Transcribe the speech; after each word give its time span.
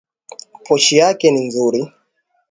Pochi 0.65 0.95
yake 0.97 1.31
ni 1.31 1.41
nzuri. 1.47 1.91